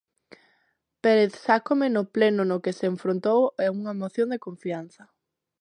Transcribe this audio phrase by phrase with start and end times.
[1.03, 5.03] Pérez Xácome no pleno no que se enfrontou a unha moción de confianza.